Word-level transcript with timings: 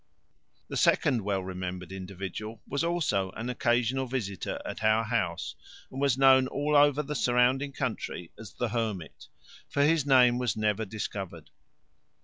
The 0.67 0.77
second 0.77 1.21
well 1.23 1.43
remembered 1.43 1.91
individual 1.91 2.59
was 2.67 2.83
also 2.83 3.25
only 3.33 3.37
an 3.39 3.49
occasional 3.51 4.07
visitor 4.07 4.59
at 4.65 4.83
our 4.83 5.03
house, 5.03 5.53
and 5.91 6.01
was 6.01 6.17
known 6.17 6.47
all 6.47 6.75
over 6.75 7.03
the 7.03 7.13
surrounding 7.13 7.71
country 7.71 8.31
as 8.35 8.51
the 8.53 8.69
Hermit, 8.69 9.27
for 9.69 9.83
his 9.83 10.03
name 10.03 10.39
was 10.39 10.57
never 10.57 10.85
discovered. 10.85 11.51